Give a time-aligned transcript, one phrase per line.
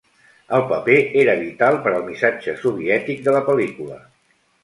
[0.59, 4.01] El paper era vital per al missatge soviètic de la pel·lícula.